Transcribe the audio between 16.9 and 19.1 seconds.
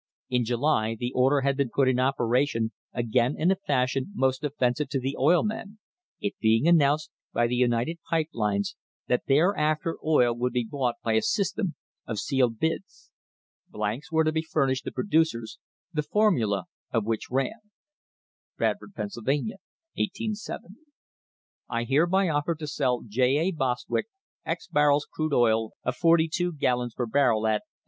which ran: Bradford,